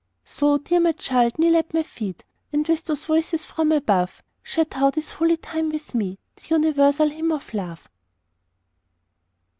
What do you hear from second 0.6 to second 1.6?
my child, kneel